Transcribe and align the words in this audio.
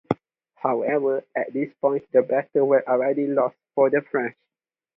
However, 0.55 1.23
at 1.37 1.53
this 1.53 1.71
point, 1.79 2.11
the 2.11 2.23
battle 2.23 2.69
was 2.69 2.81
already 2.87 3.27
lost 3.27 3.57
for 3.75 3.91
the 3.91 4.01
French. 4.09 4.35